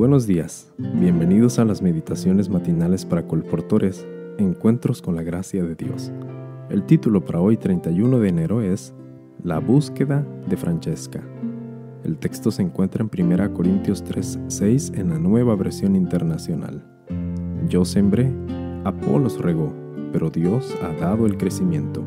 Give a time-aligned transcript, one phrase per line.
[0.00, 4.06] Buenos días, bienvenidos a las meditaciones matinales para colportores,
[4.38, 6.10] Encuentros con la Gracia de Dios.
[6.70, 8.94] El título para hoy 31 de enero es
[9.44, 11.20] La búsqueda de Francesca.
[12.02, 16.82] El texto se encuentra en 1 Corintios 3:6 en la nueva versión internacional.
[17.68, 18.32] Yo sembré,
[18.84, 19.70] Apolos regó,
[20.14, 22.02] pero Dios ha dado el crecimiento.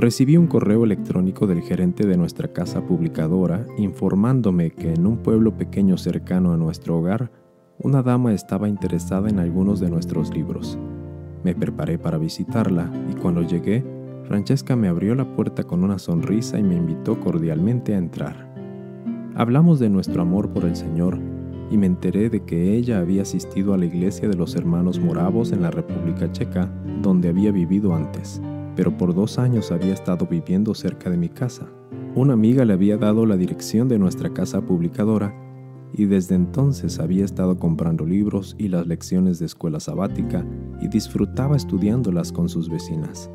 [0.00, 5.56] Recibí un correo electrónico del gerente de nuestra casa publicadora informándome que en un pueblo
[5.56, 7.32] pequeño cercano a nuestro hogar,
[7.80, 10.78] una dama estaba interesada en algunos de nuestros libros.
[11.42, 13.84] Me preparé para visitarla y cuando llegué,
[14.28, 18.54] Francesca me abrió la puerta con una sonrisa y me invitó cordialmente a entrar.
[19.34, 21.18] Hablamos de nuestro amor por el Señor
[21.72, 25.50] y me enteré de que ella había asistido a la iglesia de los hermanos moravos
[25.50, 26.70] en la República Checa,
[27.02, 28.40] donde había vivido antes
[28.78, 31.66] pero por dos años había estado viviendo cerca de mi casa.
[32.14, 35.34] Una amiga le había dado la dirección de nuestra casa publicadora
[35.92, 40.46] y desde entonces había estado comprando libros y las lecciones de escuela sabática
[40.80, 43.28] y disfrutaba estudiándolas con sus vecinas.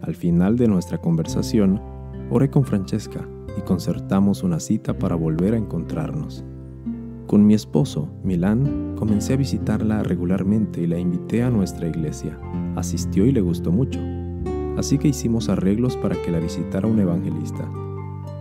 [0.00, 1.78] Al final de nuestra conversación,
[2.30, 6.42] oré con Francesca y concertamos una cita para volver a encontrarnos.
[7.26, 12.40] Con mi esposo, Milán, comencé a visitarla regularmente y la invité a nuestra iglesia.
[12.76, 14.00] Asistió y le gustó mucho
[14.76, 17.70] así que hicimos arreglos para que la visitara un evangelista.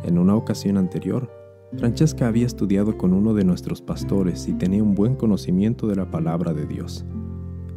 [0.03, 1.29] En una ocasión anterior,
[1.77, 6.09] Francesca había estudiado con uno de nuestros pastores y tenía un buen conocimiento de la
[6.09, 7.05] palabra de Dios.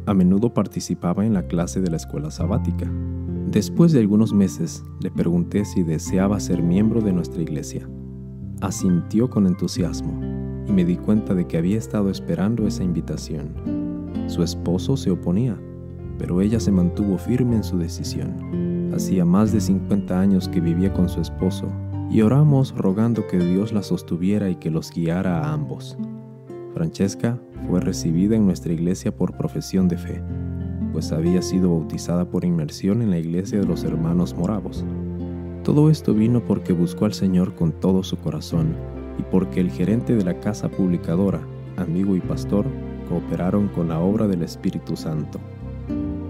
[0.05, 2.89] A menudo participaba en la clase de la escuela sabática.
[3.51, 7.89] Después de algunos meses, le pregunté si deseaba ser miembro de nuestra iglesia.
[8.61, 10.19] Asintió con entusiasmo
[10.67, 13.53] y me di cuenta de que había estado esperando esa invitación.
[14.27, 15.59] Su esposo se oponía,
[16.19, 18.91] pero ella se mantuvo firme en su decisión.
[18.93, 21.67] Hacía más de 50 años que vivía con su esposo
[22.11, 25.97] y oramos rogando que Dios la sostuviera y que los guiara a ambos.
[26.73, 30.21] Francesca fue recibida en nuestra iglesia por profesión de fe,
[30.91, 34.85] pues había sido bautizada por inmersión en la iglesia de los hermanos moravos.
[35.63, 38.75] Todo esto vino porque buscó al Señor con todo su corazón
[39.17, 41.39] y porque el gerente de la casa publicadora,
[41.77, 42.65] amigo y pastor,
[43.07, 45.39] cooperaron con la obra del Espíritu Santo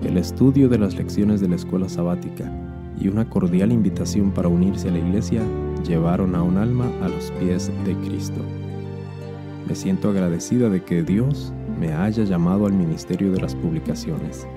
[0.03, 2.51] el estudio de las lecciones de la escuela sabática
[2.99, 5.41] y una cordial invitación para unirse a la iglesia
[5.87, 8.41] llevaron a un alma a los pies de Cristo.
[9.67, 14.47] Me siento agradecida de que Dios me haya llamado al ministerio de las publicaciones.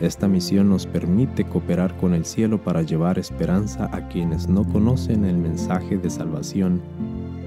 [0.00, 5.24] Esta misión nos permite cooperar con el cielo para llevar esperanza a quienes no conocen
[5.24, 6.80] el mensaje de salvación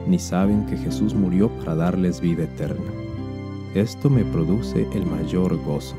[0.08, 2.92] ni saben que Jesús murió para darles vida eterna.
[3.74, 5.96] Esto me produce el mayor gozo.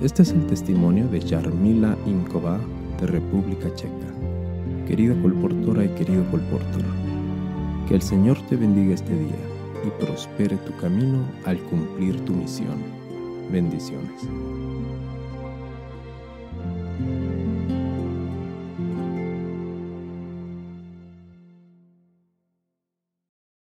[0.00, 2.60] Este es el testimonio de Yarmila Inkova
[3.00, 4.14] de República Checa.
[4.86, 6.84] Querida colportora y querido colportor,
[7.88, 9.40] que el Señor te bendiga este día
[9.84, 12.76] y prospere tu camino al cumplir tu misión.
[13.50, 14.22] Bendiciones.